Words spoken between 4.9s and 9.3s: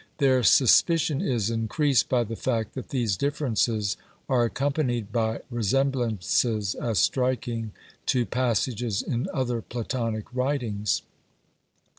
by resemblances as striking to passages in